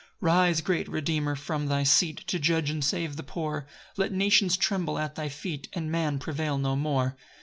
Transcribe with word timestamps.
7 0.19 0.25
[Rise, 0.25 0.61
great 0.61 0.87
Redeemer, 0.87 1.35
from 1.35 1.67
thy 1.67 1.83
seat, 1.83 2.25
To 2.25 2.39
judge 2.39 2.71
and 2.71 2.83
save 2.83 3.17
the 3.17 3.21
poor; 3.21 3.67
Let 3.97 4.11
nations 4.11 4.57
tremble 4.57 4.97
at 4.97 5.13
thy 5.13 5.29
feet, 5.29 5.67
And 5.73 5.91
man 5.91 6.17
prevail 6.17 6.57
no 6.57 6.75
more. 6.75 7.15